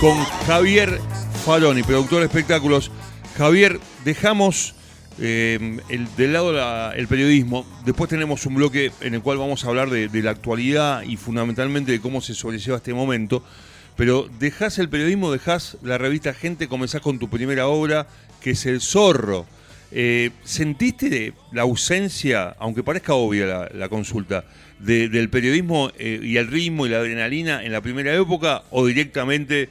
[0.00, 1.00] con Javier
[1.44, 2.90] Faroni, productor de espectáculos.
[3.36, 4.74] Javier, dejamos
[5.18, 7.66] eh, el, del lado la- el periodismo.
[7.84, 11.92] Después tenemos un bloque en el cual vamos a hablar de, la actualidad y fundamentalmente
[11.92, 13.42] de cómo se sobrelleva este momento.
[13.96, 18.06] Pero dejás el periodismo, dejás la revista Gente, comenzás con tu primera obra,
[18.42, 19.46] que es El Zorro.
[19.92, 24.44] Eh, ¿Sentiste la ausencia, aunque parezca obvia la, consulta,
[24.80, 28.84] de- del periodismo eh, y el ritmo y la adrenalina en la primera época o
[28.84, 29.70] directamente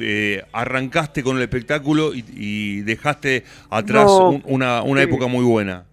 [0.00, 5.08] eh, arrancaste con el espectáculo y, y dejaste atrás No, un- una, una sí.
[5.08, 5.84] época muy buena?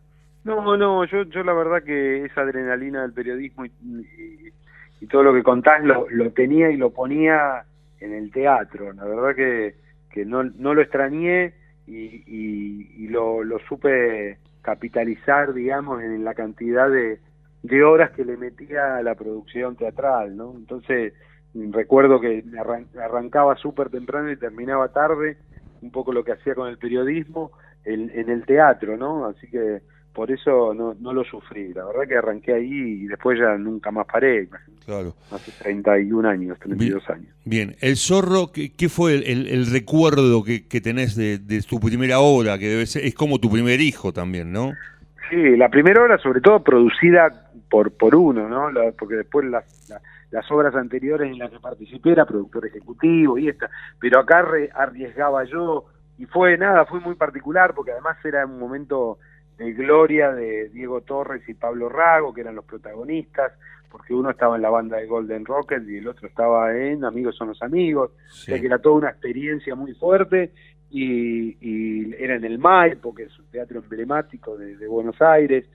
[0.44, 4.50] No, no, yo, yo la verdad que esa adrenalina del periodismo y, y-
[5.02, 7.64] y todo lo que contás lo, lo tenía y lo ponía
[8.00, 8.94] en el teatro.
[8.94, 9.76] La verdad que,
[10.12, 11.54] que no, no lo extrañé
[11.86, 17.20] y, lo, lo supe capitalizar, digamos, en la cantidad de,
[17.64, 20.53] de horas que le metía a la producción teatral, ¿no?
[20.58, 21.14] Entonces,
[21.72, 25.38] recuerdo que arran- arrancaba súper temprano y terminaba tarde,
[25.81, 27.52] un poco lo que hacía con el periodismo
[27.86, 29.25] en, en el teatro, ¿no?
[29.25, 29.80] Así que
[30.13, 31.73] por eso no, no lo sufrí.
[31.75, 34.50] La verdad que arranqué ahí y después ya nunca más paré.
[34.85, 35.13] Claro.
[35.31, 37.28] Hace 31 años, 32 años.
[37.45, 41.61] Bien, El Zorro, ¿qué, qué fue el, el- el recuerdo que, que tenés de, de
[41.61, 42.58] tu primera obra?
[42.58, 44.73] Que debe ser, es como tu primer hijo también, ¿no?
[45.30, 48.72] Sí, la primera obra sobre todo producida por por uno, ¿no?
[48.72, 53.38] La- porque después las, la- las obras anteriores en las que participé era productor ejecutivo
[53.38, 55.86] y esta, pero acá re- arriesgaba yo
[56.17, 59.19] y fue nada, fue muy particular porque además era un momento
[59.58, 63.53] de gloria de Diego Torres y Pablo Rago, que eran los protagonistas,
[63.89, 67.36] porque uno estaba en la banda de Golden Rocket y el otro estaba en Amigos
[67.36, 70.52] son los amigos, o sea que era toda una experiencia muy fuerte
[70.89, 75.66] y, y era en el Maipo, que es un teatro emblemático de, de Buenos Aires,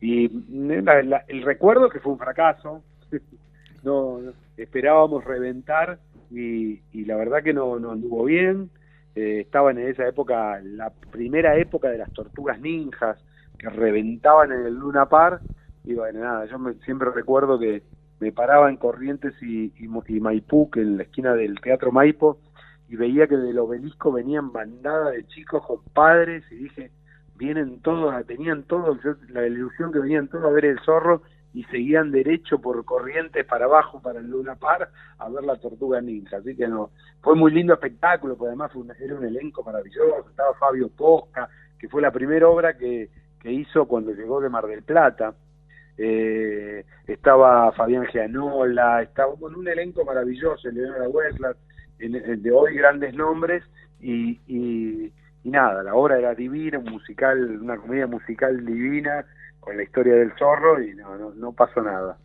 [0.00, 2.82] y la- la- el recuerdo que fue un fracaso,
[3.82, 4.20] no
[4.56, 6.00] esperábamos reventar
[6.30, 8.70] y, y la verdad que no, no anduvo bien,
[9.14, 13.18] Eh, estaban en esa época, la primera época de las tortugas ninjas,
[13.58, 15.42] que reventaban en el Luna Par,
[15.84, 17.82] y bueno, nada, yo me- siempre recuerdo que
[18.20, 22.40] me paraba en Corrientes y, y Maipú, que en la esquina del Teatro Maipo,
[22.88, 26.92] y veía que del obelisco venían bandadas de chicos con padres y dije,
[27.34, 31.22] vienen todos, tenían todos, yo- la ilusión que venían todos a ver el zorro
[31.54, 36.00] y seguían derecho por Corrientes para abajo, para el Luna Par, a ver la tortuga
[36.00, 36.36] ninja.
[36.36, 36.90] Así que no,
[37.22, 41.48] fue muy lindo espectáculo, porque además fue un- era un elenco maravilloso, estaba Fabio Posca,
[41.78, 43.08] que fue la primera obra que,
[43.40, 45.34] que hizo cuando llegó de Mar del Plata.
[45.96, 51.06] Eh, estaba Fabián Gianola, estaba con un elenco maravilloso, Leonora
[51.98, 53.64] de hoy grandes nombres,
[54.00, 59.24] y, y, y nada, la obra era divina, musical, una comedia musical divina,
[59.60, 62.16] con la historia del zorro, y no, no, no pasó nada.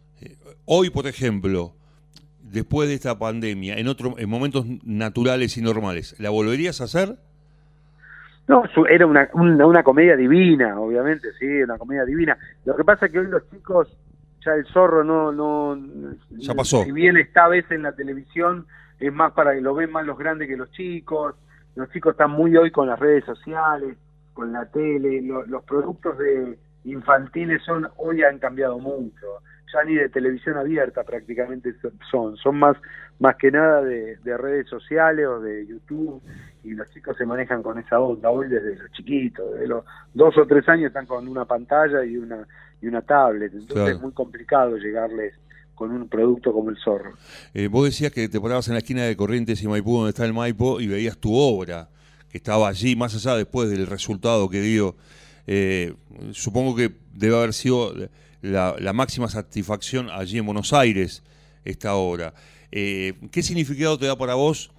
[0.65, 1.73] Hoy, por ejemplo,
[2.41, 7.17] después de esta pandemia, en otro, en momentos naturales y normales, ¿la volverías a hacer?
[8.47, 12.37] No, era una, una, una comedia divina, obviamente, sí, una comedia divina.
[12.65, 13.87] Lo que pasa es que hoy los chicos,
[14.45, 15.77] ya el zorro no, no,
[16.31, 16.83] Ya pasó.
[16.83, 18.65] Si bien está a veces en la televisión,
[18.99, 21.35] es más para que lo ven más los grandes que los chicos.
[21.75, 23.97] Los chicos están muy hoy con las redes sociales,
[24.33, 29.27] con la tele, lo- los productos de infantiles son hoy han cambiado mucho.
[29.73, 32.77] Ya ni de televisión abierta prácticamente so- son, son más
[33.19, 36.21] más que nada de, de redes sociales o de YouTube
[36.63, 39.83] y los chicos se manejan con esa onda hoy desde los chiquitos, desde los
[40.13, 42.47] dos o tres años están con una pantalla y una
[42.81, 43.95] y una tablet, entonces Claro.
[43.95, 45.33] es muy complicado llegarles
[45.73, 47.13] con un producto como el zorro.
[47.53, 50.25] Eh, vos decías que te parabas en la esquina de Corrientes y Maipú, donde está
[50.25, 51.87] el Maipo, y veías tu obra,
[52.29, 54.95] que estaba allí, más allá después del resultado que dio.
[55.47, 55.93] Eh,
[56.31, 57.93] supongo que debe haber sido
[58.41, 61.23] la, la máxima satisfacción allí en Buenos Aires
[61.65, 62.33] esta obra.
[62.71, 64.71] Eh, ¿Qué significado te da para vos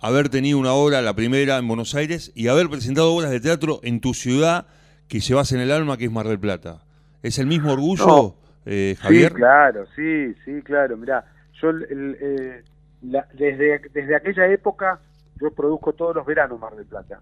[0.00, 3.80] haber tenido una obra, la primera en Buenos Aires, y haber presentado obras de teatro
[3.82, 4.66] en tu ciudad
[5.08, 6.82] que llevas en el alma, que es Mar del Plata?
[7.22, 8.36] ¿Es el mismo orgullo, No.
[8.66, 9.32] eh, Javier?
[9.32, 10.96] Sí, claro, sí, sí, claro.
[10.96, 11.24] Mirá,
[11.60, 12.64] yo el- el, eh,
[13.02, 15.00] la- desde, desde aquella época
[15.40, 17.20] yo produzco todos los veranos Mar del Plata.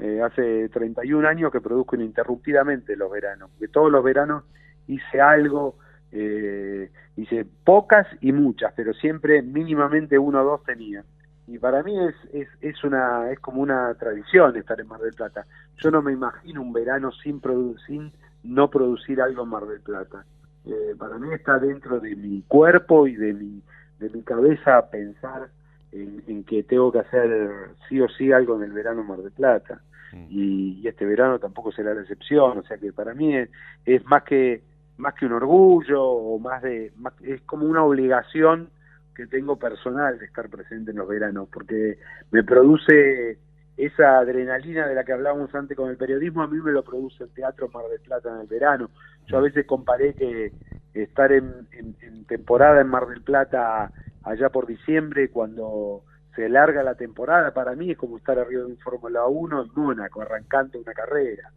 [0.00, 3.50] Eh, hace 31 años que produzco ininterrumpidamente los veranos.
[3.58, 4.44] Que todos los veranos
[4.86, 5.76] hice algo,
[6.12, 11.04] eh, hice pocas y muchas, pero siempre mínimamente uno o dos tenía.
[11.48, 15.14] Y para mí es, es, es, una, es como una tradición estar en Mar del
[15.14, 15.46] Plata.
[15.78, 17.40] Yo no me imagino un verano sin,
[17.86, 18.12] sin
[18.44, 20.24] no producir algo en Mar del Plata.
[20.64, 23.62] Eh, para mí está dentro de mi cuerpo y de mi,
[23.98, 25.48] de mi cabeza pensar
[25.92, 27.50] en, en que tengo que hacer
[27.88, 29.80] sí o sí algo en el verano Mar del Plata.
[30.12, 30.26] Mm.
[30.30, 32.58] Y, y este verano tampoco será la excepción.
[32.58, 33.50] O sea que para mí es,
[33.84, 34.62] es más que
[34.96, 38.70] más que un orgullo o más de más- es como una obligación
[39.14, 41.98] que tengo personal de estar presente en los veranos, porque
[42.30, 43.38] me produce
[43.76, 47.24] esa adrenalina de la que hablábamos antes con el periodismo, a mí me lo produce
[47.24, 48.90] el Teatro Mar del Plata en el verano.
[49.26, 50.52] Yo a veces comparé que
[50.94, 53.92] estar en, en temporada en Mar del Plata
[54.24, 56.02] allá por diciembre, cuando
[56.34, 59.70] se larga la temporada, para mí es como estar arriba de un Fórmula 1 en
[59.74, 61.50] Mónaco, arrancando una carrera.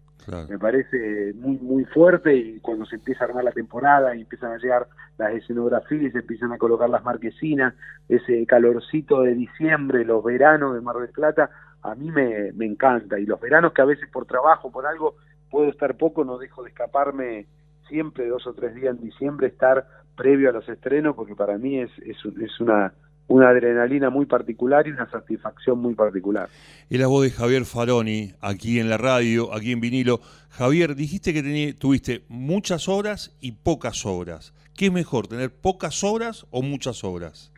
[0.49, 4.51] Me parece muy muy fuerte y cuando se empieza a armar la temporada y empiezan
[4.51, 4.87] a llegar
[5.17, 7.73] las escenografías, y se empiezan a colocar las marquesinas,
[8.07, 11.49] ese calorcito de diciembre, los veranos de Mar del Plata,
[11.81, 13.19] a mí me, me encanta.
[13.19, 15.15] Y los veranos que a veces por trabajo, por algo,
[15.49, 17.47] puedo estar poco, no dejo de escaparme
[17.87, 19.85] siempre dos o tres días en diciembre, estar
[20.15, 22.93] previo a los estrenos, porque para mí es, es, es una
[23.31, 26.49] una adrenalina muy particular y una satisfacción muy particular.
[26.89, 30.19] Es la voz de Javier Faroni, aquí en la radio, aquí en vinilo.
[30.49, 34.53] Javier, dijiste que tuviste muchas horas y pocas horas.
[34.75, 37.51] ¿Qué es mejor, tener pocas horas o muchas horas?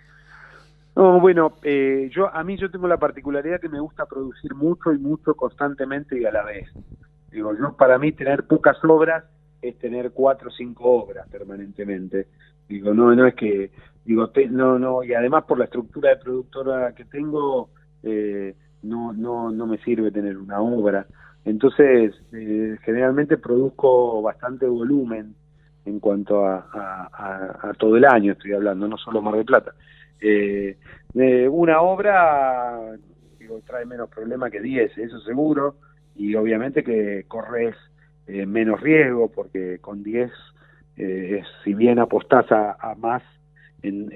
[0.96, 4.94] No, bueno, eh, yo a mí yo tengo la particularidad que me gusta producir mucho
[4.94, 6.70] y mucho constantemente y a la vez.
[7.32, 9.24] Digo, yo para mí tener pocas obras
[9.64, 12.28] es tener cuatro o cinco obras permanentemente.
[12.68, 13.72] Digo, no, no es que
[14.06, 17.70] digo no no y además por la estructura de productora que tengo
[18.02, 21.06] eh, no no no me sirve tener una obra
[21.46, 25.36] entonces eh, generalmente produzco bastante volumen
[25.86, 29.74] en cuanto a, todo el año estoy hablando no solo Mar del Plata
[30.20, 30.78] eh,
[31.50, 32.98] una obra
[33.40, 35.76] digo trae menos problema que 10 eso seguro
[36.16, 37.76] y obviamente que corres
[38.28, 40.32] menos riesgo porque con 10
[41.64, 43.24] si bien apostás a más
[43.84, 44.10] en,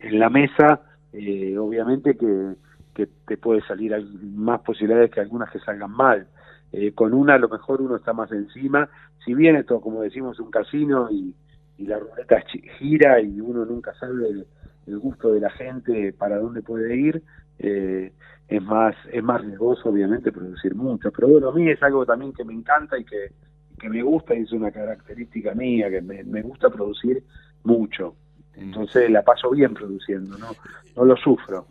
[0.00, 0.80] en, la mesa,
[1.12, 2.54] eh, obviamente que,
[2.94, 3.94] que, te puede salir
[4.34, 6.26] más posibilidades que algunas que salgan mal.
[6.72, 8.88] Eh, con una a lo mejor uno está más encima,
[9.24, 11.34] si bien esto, como decimos, un casino y,
[11.76, 12.42] y la ruleta
[12.78, 14.46] gira y uno nunca sabe el,
[14.86, 17.22] gusto de la gente para dónde puede ir,
[17.62, 18.12] eh,
[18.48, 21.10] es más es más riesgoso obviamente producir mucho.
[21.10, 23.32] Pero bueno, a mí es algo también que me encanta y que,
[23.78, 27.22] que me gusta y es una característica mía, que me, me gusta producir
[27.64, 28.16] mucho.
[28.54, 30.48] Entonces la paso bien produciendo, no,
[30.96, 31.66] no lo sufro.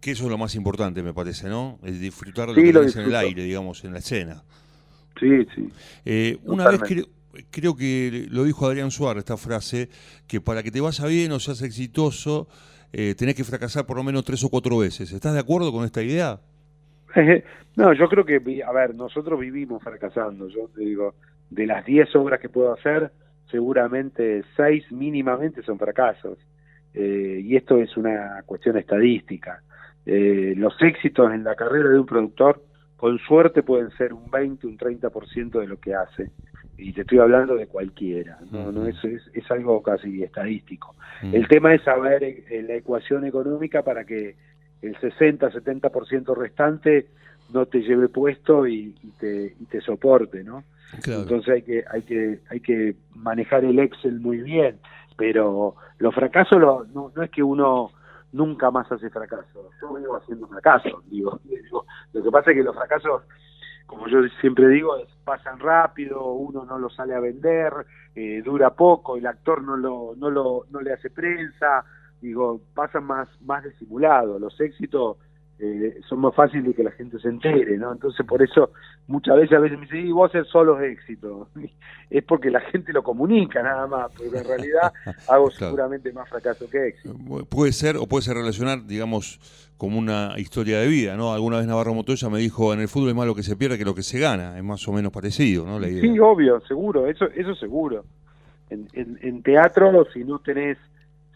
[0.00, 1.78] Que eso es lo más importante, me parece, ¿no?
[1.82, 4.42] Es disfrutar de lo que en el aire, digamos, en la escena.
[5.20, 5.68] Sí, sí.
[6.04, 7.06] Eh, una vez creo,
[7.50, 9.88] creo que lo dijo Adrián Suárez esta frase,
[10.26, 12.48] que para que te vaya bien o seas exitoso,
[12.98, 15.12] eh, tenés que fracasar por lo menos tres o cuatro veces.
[15.12, 16.40] ¿Estás de acuerdo con esta idea?
[17.76, 20.48] no, yo creo que, a ver, nosotros vivimos fracasando.
[20.48, 21.14] Yo te digo,
[21.50, 23.12] de las diez obras que puedo hacer,
[23.50, 26.38] seguramente seis mínimamente son fracasos.
[26.94, 29.60] Eh, y esto es una cuestión estadística.
[30.06, 32.62] Eh, los éxitos en la carrera de un productor,
[32.96, 36.30] con suerte, pueden ser un 20, un 30% de lo que hace.
[36.78, 40.94] Y te estoy hablando de cualquiera, no, no es, es, algo casi estadístico.
[41.22, 44.36] El tema es saber eh, la ecuación económica para que
[44.82, 47.06] el 60, 70% restante
[47.52, 50.64] no te lleve puesto y, y, te, y te soporte, ¿no?
[51.04, 54.78] Entonces hay que, hay que, hay que manejar el Excel muy bien,
[55.16, 56.60] pero los fracasos
[56.92, 57.90] no, no es que uno
[58.32, 61.40] nunca más hace fracaso, yo vengo haciendo fracasos, digo,
[62.12, 63.22] lo que pasa es que los fracasos,
[63.86, 67.72] como yo siempre digo, pasan rápido, uno no lo sale a vender,
[68.14, 71.84] eh, dura poco, el actor no lo, no lo, no le hace prensa,
[72.20, 75.18] digo, pasan más, más disimulado, los éxitos
[75.58, 77.92] eh, son más fáciles que la gente se entere, ¿no?
[77.92, 78.72] Entonces por eso
[79.06, 81.48] muchas veces a veces me dicen, y vos haces solo éxito.
[82.10, 84.92] es porque la gente lo comunica nada más, porque en realidad
[85.28, 87.14] hago seguramente más fracaso que éxito.
[87.48, 89.40] Puede ser, o puede ser relacionar, digamos,
[89.78, 91.32] como una historia de vida, ¿no?
[91.32, 93.78] Alguna vez Navarro Montoya me dijo, en el fútbol es más lo que se pierde
[93.78, 95.78] que lo que se gana, es más o menos parecido, ¿no?
[95.78, 96.02] La idea.
[96.02, 98.04] Sí, obvio, seguro, eso, eso seguro.
[98.68, 100.76] En, en, en teatro, si no tenés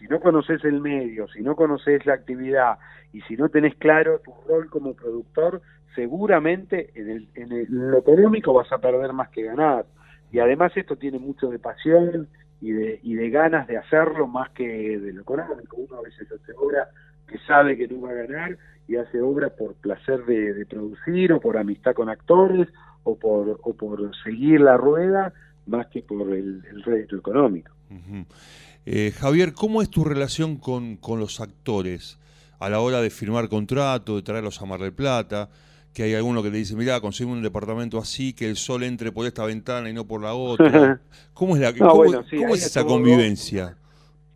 [0.00, 2.78] si no conoces el medio, si no conoces la actividad
[3.12, 5.61] y si no tenés claro tu rol como productor,
[5.95, 9.85] seguramente en, el, en, lo económico vas a perder más que ganar.
[10.33, 12.28] Y además esto tiene mucho de pasión
[12.62, 15.76] y de, y de ganas de hacerlo más que de lo económico.
[15.76, 16.88] Uno a veces hace obra
[17.26, 18.57] que sabe que no va a ganar
[18.88, 22.69] y hace obra por placer de, producir o por amistad con actores
[23.02, 25.35] o por, o por seguir la rueda
[25.66, 27.71] más que por el, el rédito económico.
[28.87, 32.18] Eh, Javier, ¿cómo es tu relación con, con, los actores
[32.58, 35.50] a la hora de firmar contrato, de traerlos a Mar del Plata?
[35.92, 39.12] Que hay alguno que te dice, mira, consigo un departamento así, que el sol entre
[39.12, 41.00] por esta ventana y no por la otra.
[41.34, 43.76] ¿Cómo es, la, cómo, es esa convivencia?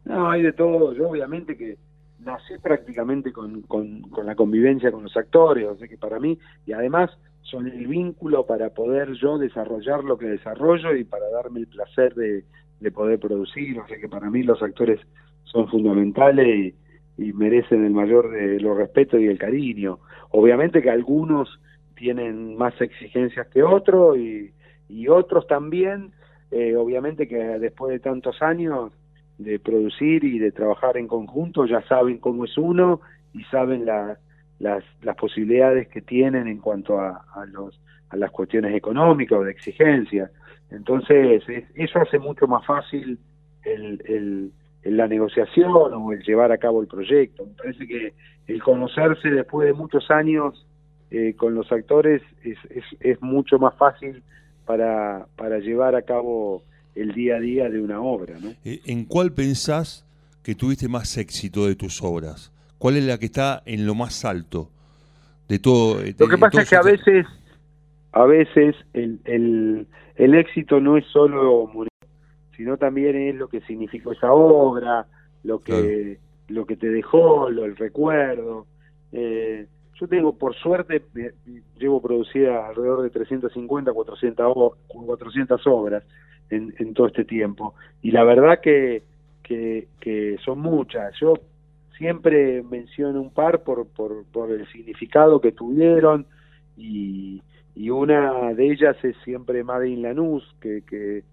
[0.04, 0.92] No, hay de todo.
[0.94, 1.78] Yo obviamente que
[2.18, 6.38] nací prácticamente con, con, con, la convivencia con los actores, o sea que para mí,
[6.66, 7.10] y además
[7.44, 12.14] son el vínculo para poder yo desarrollar lo que desarrollo y para darme el placer
[12.14, 12.44] de,
[12.80, 15.00] de poder producir, o sea que para mí los actores
[15.44, 16.74] son fundamentales
[17.16, 20.00] y merecen el mayor de los respetos y el cariño.
[20.30, 21.60] Obviamente que algunos
[21.94, 24.50] tienen más exigencias que otros y,
[24.88, 26.12] y otros también,
[26.50, 28.92] eh, obviamente que después de tantos años
[29.38, 33.00] de producir y de trabajar en conjunto ya saben cómo es uno
[33.32, 34.18] y saben la,
[34.64, 37.78] las, las posibilidades que tienen en cuanto a, los,
[38.09, 40.30] a las cuestiones económicas o de exigencia.
[40.71, 41.42] Entonces,
[41.75, 43.18] eso hace mucho más fácil
[43.62, 47.44] el, el, la negociación o el llevar a cabo el proyecto.
[47.44, 48.14] Me parece que
[48.47, 50.66] el conocerse después de muchos años
[51.11, 54.23] eh, con los actores es, es, es, mucho más fácil
[54.64, 56.62] para, para llevar a cabo
[56.94, 58.38] el día a día de una obra.
[58.64, 60.06] Eh, ¿En cuál pensás
[60.42, 62.53] que tuviste más éxito de tus obras?
[62.78, 64.71] ¿Cuál es la que está en lo más alto
[65.49, 65.99] de todo?
[65.99, 67.26] De, lo que pasa es que a veces,
[68.12, 71.71] a veces el, el, el éxito no es solo
[72.57, 75.07] sino también es lo que significó esa obra,
[75.43, 78.66] lo que lo que te dejó, lo, el recuerdo.
[79.12, 81.02] Eh, yo tengo, por suerte,
[81.78, 86.04] llevo producida alrededor de 350, 400, 400 obras
[86.50, 87.75] en, en todo este tiempo.
[88.02, 89.02] Y la verdad que,
[89.43, 91.14] que, que son muchas.
[91.21, 91.35] Yo
[91.98, 96.26] siempre menciono un par por, por, por el significado que tuvieron
[96.76, 97.42] y,
[97.74, 101.24] y una de ellas es siempre Made in Lanús, que, que,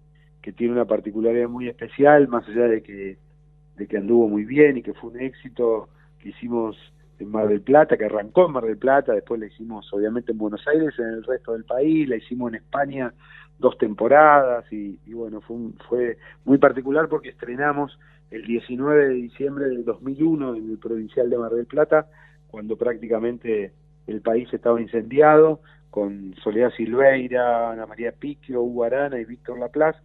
[0.52, 3.16] tiene una particularidad muy especial, más allá de que,
[3.76, 5.88] de que anduvo muy bien y que fue un éxito
[6.18, 6.76] que hicimos
[7.20, 10.38] en Mar del Plata, que arrancó en Mar del Plata, después la hicimos obviamente en
[10.38, 13.14] Buenos Aires, en el resto del país, la hicimos en España
[13.58, 17.96] dos temporadas y, y bueno, fue, un, fue muy particular porque estrenamos
[18.32, 22.06] el 19 de diciembre del 2001 en el provincial de Mar del Plata,
[22.48, 23.72] cuando prácticamente
[24.06, 25.60] el país estaba incendiado,
[25.90, 29.98] con Soledad Silveira, Ana María Picchio, Hugo Arana y Víctor Laplace,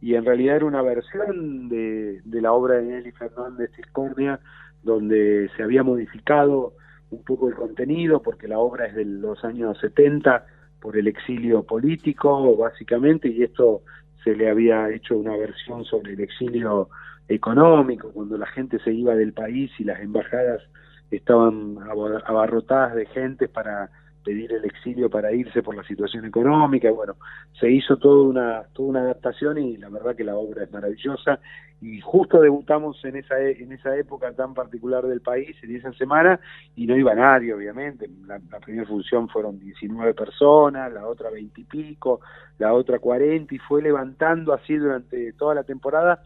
[0.00, 4.40] y en realidad era una versión de, de la obra de Nelly Fernández Discordia,
[4.82, 6.72] donde se había modificado
[7.10, 10.46] un poco el contenido, porque la obra es de los años 70,
[10.80, 13.82] por el exilio político, básicamente, y esto
[14.24, 16.88] se le había hecho una versión sobre el exilio
[17.28, 20.62] económico, cuando la gente se iba del país y las embajadas
[21.10, 21.78] estaban
[22.26, 23.90] abarrotadas de gente para
[24.26, 27.14] pedir el exilio para irse por la situación económica, bueno,
[27.60, 31.38] se hizo toda una, toda una adaptación y la verdad que la obra es maravillosa.
[31.80, 35.92] Y justo debutamos en esa, e, en esa época tan particular del país, en esa
[35.92, 36.40] semana,
[36.74, 41.60] y no iba nadie, obviamente, la, la primera función fueron 19 personas, la otra 20
[41.60, 42.20] y pico,
[42.58, 46.20] la otra 40 y fue levantando así durante toda la temporada,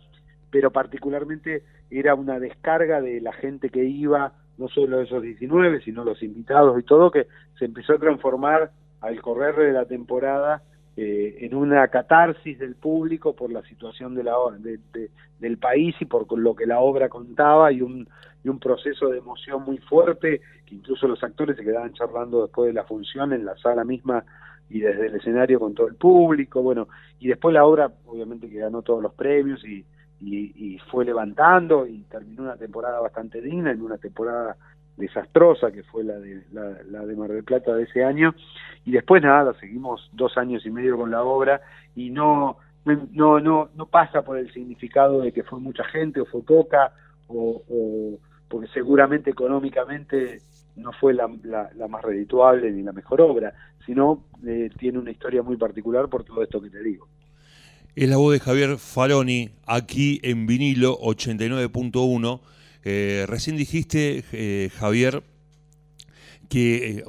[0.51, 6.05] pero particularmente era una descarga de la gente que iba no solo esos 19, sino
[6.05, 7.27] los invitados y todo, que
[7.59, 10.63] se empezó a transformar al correr de la temporada
[10.97, 15.97] eh, en una catarsis del público por la situación de la de, de, del país
[16.01, 18.07] y por lo que la obra contaba y un,
[18.45, 22.69] y un proceso de emoción muy fuerte, que incluso los actores se quedaban charlando después
[22.69, 24.25] de la función en la sala misma
[24.69, 26.89] y desde el escenario con todo el público, bueno,
[27.19, 29.85] y después la obra obviamente que ganó todos los premios y,
[30.21, 34.57] y, y, fue levantando y terminó una temporada bastante digna en una temporada
[34.97, 38.35] desastrosa que fue la de la, de Mar del Plata de ese año.
[38.85, 41.61] Y después nada seguimos dos años y medio con la obra
[41.97, 46.27] y no no no no pasa por el significado de que fue mucha gente o
[46.27, 46.93] fue poca
[47.29, 50.41] o, o porque seguramente económicamente
[50.77, 53.53] no fue la, la, la, más redituable ni la mejor obra
[53.85, 57.07] sino eh, tiene una historia muy particular por todo esto que te digo
[57.95, 62.41] es la voz de Javier Faroni, aquí en vinilo 89.1.
[62.85, 65.23] Eh, recién dijiste, eh, Javier,
[66.49, 67.05] que eh,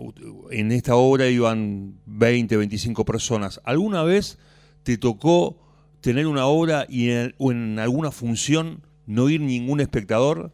[0.52, 3.62] en esta obra iban 20, 25 personas.
[3.64, 4.40] ¿Alguna vez
[4.84, 5.58] te tocó
[6.02, 10.52] tener una obra y en, o en alguna función no ir ningún espectador?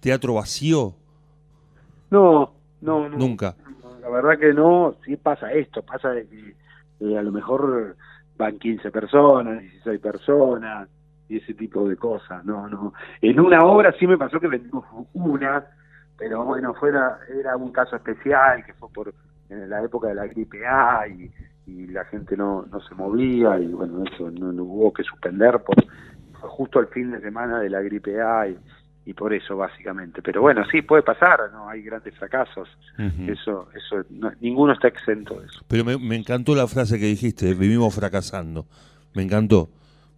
[0.00, 0.94] ¿Teatro vacío?
[2.10, 3.18] No, no, no.
[3.18, 3.56] Nunca.
[4.00, 6.54] La verdad que no, sí pasa esto, pasa de que
[7.00, 7.96] eh, a lo mejor
[8.40, 10.88] van 15 personas, 16 personas
[11.28, 12.44] y ese tipo de cosas.
[12.44, 12.94] No, no.
[13.20, 15.64] En una obra sí me pasó que vendimos una,
[16.16, 19.14] pero bueno, fuera era un caso especial que fue por
[19.50, 21.30] en la época de la gripe A y,
[21.66, 25.76] la gente no, no se movía y bueno, eso no, no hubo que suspender por
[26.40, 28.58] justo el fin de semana de la gripe A y,
[29.04, 30.22] y por eso básicamente.
[30.22, 32.68] Pero bueno sí puede pasar no hay grandes fracasos.
[32.98, 33.32] Uh -huh.
[33.32, 35.64] eso eso no, ninguno está exento de eso.
[35.68, 38.66] Pero me, me, encantó la frase que dijiste vivimos fracasando.
[39.14, 39.68] Me encantó.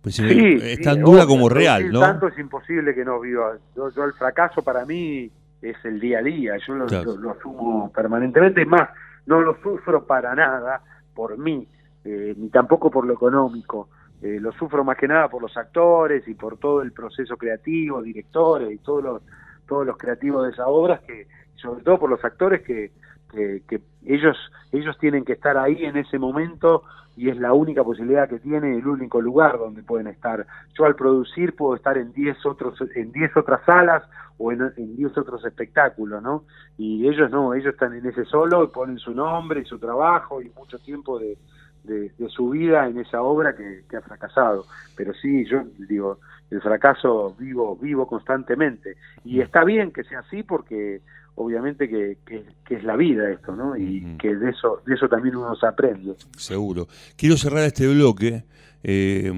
[0.02, 3.56] Pues sí, es tan sí, dura como real no tanto es imposible que no viva.
[3.76, 6.54] Yo, yo, el fracaso para mí es el día a día.
[6.66, 7.14] Yo lo, claro.
[7.14, 8.64] lo, lo asumo permanentemente.
[8.66, 8.88] Más
[9.26, 10.82] no lo sufro para nada
[11.14, 11.66] por mí
[12.04, 13.88] eh, ni tampoco por lo económico
[14.22, 18.00] eh, lo sufro más que nada por los actores y por todo el proceso creativo,
[18.00, 19.22] directores y todos los,
[19.66, 21.26] todos los creativos de esa obra, que
[21.56, 22.92] sobre todo por los actores que,
[23.32, 24.36] que, ellos
[24.70, 26.84] ellos tienen que estar ahí en ese momento
[27.16, 30.46] y es la única posibilidad que tienen, el único lugar donde pueden estar.
[30.78, 34.04] Yo al producir puedo estar en 10 otros en 10 otras salas
[34.38, 36.44] o en 10 otros espectáculos, ¿no?
[36.78, 40.40] Y ellos no, ellos están en ese solo, y ponen su nombre y su trabajo
[40.40, 41.36] y mucho tiempo de,
[41.84, 44.66] de, su vida en esa obra que, ha fracasado.
[44.96, 46.18] Pero sí, yo digo,
[46.50, 48.96] el fracaso vivo, vivo constantemente.
[49.24, 51.00] Y está bien que sea así porque
[51.34, 53.76] obviamente que, que, es la vida esto, ¿no?
[53.76, 56.14] Y que de eso, de eso también uno se aprende.
[56.36, 56.88] Seguro.
[57.16, 58.44] Quiero cerrar este bloque
[58.82, 59.32] eh,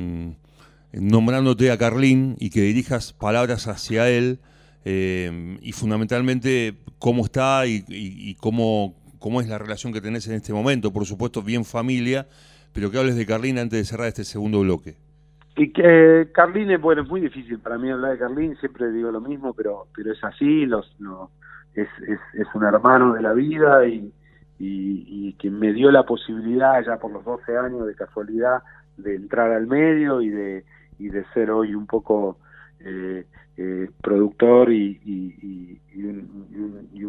[0.92, 4.38] nombrándote a Carlín y que dirijas palabras hacia él
[4.84, 10.34] eh, y fundamentalmente cómo está y, y cómo cómo es la relación que tenés en
[10.34, 12.26] este momento, por supuesto bien familia,
[12.74, 14.96] pero que hables de Carlín antes de cerrar este segundo bloque.
[15.56, 19.22] Y que Carlín, bueno, es muy difícil para mí hablar de Carlín, siempre digo lo
[19.22, 20.94] mismo, pero pero es así, los,
[21.72, 24.12] es, es, es, un hermano de la vida y,
[24.58, 28.62] y, que me dio la posibilidad ya por los 12 años de casualidad
[28.98, 30.64] de entrar al medio y de,
[30.98, 32.36] y de ser hoy un poco
[32.80, 33.24] eh,
[33.56, 37.04] eh, productor y, y, y un y,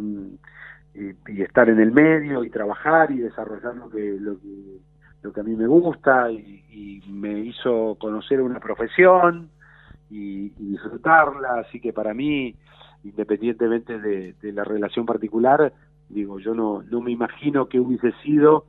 [1.28, 4.80] estar en el medio y trabajar y desarrollar lo que lo que,
[5.22, 6.64] lo que a mí me gusta y,
[7.10, 9.50] me hizo conocer una profesión
[10.10, 11.60] y, disfrutarla.
[11.60, 12.56] Así que para mí
[13.04, 15.74] independientemente de, la relación particular
[16.10, 18.66] digo yo no no me imagino que hubiese sido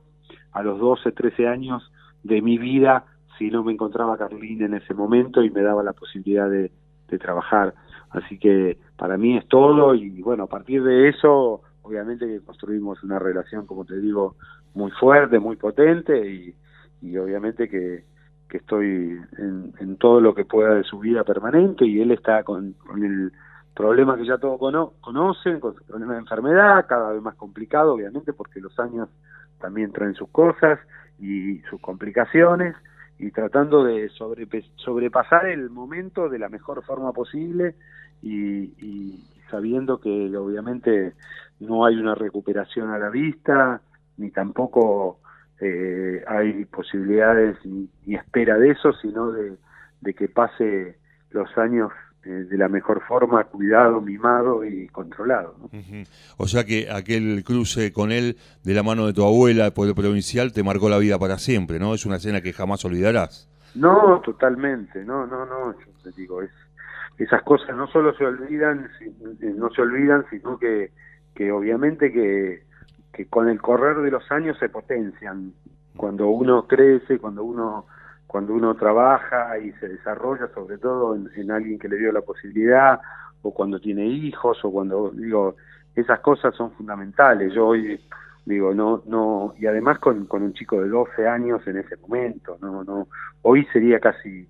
[0.51, 1.91] a los 12 13 años
[2.23, 3.05] de mi vida
[3.37, 6.71] si no me encontraba Carlín en ese momento y me daba la posibilidad de,
[7.07, 7.73] de trabajar.
[8.09, 13.01] Así que para mí es todo y bueno a partir de eso obviamente que construimos
[13.03, 14.35] una relación, como te digo,
[14.73, 16.55] muy fuerte, muy potente y,
[17.01, 18.03] y obviamente que,
[18.49, 22.43] que estoy en, en, todo lo que pueda de su vida permanente y él está
[22.43, 23.31] con, con el
[23.73, 27.93] problema que ya todos cono conocen, con su problema de enfermedad, cada vez más complicado,
[27.93, 29.09] obviamente, porque los años
[29.59, 30.79] también traen sus cosas
[31.19, 32.75] y sus complicaciones,
[33.19, 37.75] y tratando de sobre, sobrepasar el momento de la mejor forma posible
[38.21, 41.13] y, y sabiendo que obviamente
[41.59, 43.81] no hay una recuperación a la vista,
[44.17, 45.19] ni tampoco
[45.59, 49.57] eh, hay posibilidades ni, espera de eso, sino de,
[50.13, 50.97] que pase
[51.31, 51.91] los años
[52.23, 55.55] eh, de la mejor forma, cuidado, mimado y controlado.
[56.37, 60.53] O sea que aquel cruce con él de la mano de tu abuela, poder provincial,
[60.53, 61.93] te marcó la vida para siempre, ¿no?
[61.93, 63.49] Es una escena que jamás olvidarás.
[63.75, 66.51] No, totalmente, no, no, no, yo te digo, es,
[67.17, 68.89] esas cosas no solo se olvidan,
[69.55, 70.91] no se olvidan, sino que
[71.37, 72.63] que obviamente que,
[73.13, 75.53] que con el correr de los años se potencian.
[75.95, 77.85] Cuando uno crece, cuando uno
[78.25, 82.99] cuando uno trabaja y se desarrolla, sobre todo en, alguien que le dio la posibilidad,
[83.41, 85.55] o cuando tiene hijos, o cuando, digo,
[85.95, 87.53] esas cosas son fundamentales.
[87.53, 88.01] Yo hoy,
[88.45, 92.57] digo, no, no, y además con, con un chico de 12 años en ese momento,
[92.61, 93.07] no, no,
[93.43, 94.49] hoy sería casi,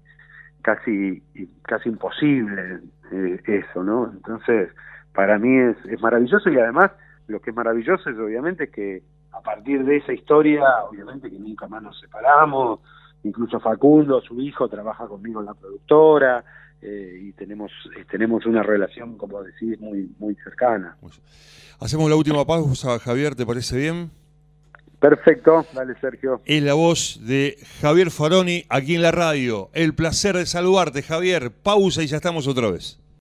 [0.64, 1.22] casi,
[1.62, 2.80] casi imposible
[3.12, 4.12] eh, eso, ¿no?
[4.12, 4.70] Entonces,
[5.18, 6.92] para mí es, es maravilloso y además
[7.26, 9.02] lo que es maravilloso es obviamente que
[9.32, 12.82] a partir de esa historia, obviamente que nunca más nos separamos,
[13.24, 16.46] incluso Facundo, su hijo, trabaja conmigo en la productora
[16.84, 20.96] eh, y tenemos eh, tenemos una relación, como decís, muy muy cercana.
[21.80, 24.12] Hacemos la última pausa, Javier, ¿te parece bien?
[25.00, 26.42] Perfecto, dale Sergio.
[26.46, 29.72] Es la voz de Javier Faroni aquí en la radio.
[29.74, 31.50] El placer de saludarte, Javier.
[31.50, 33.00] Pausa y ya estamos otra vez.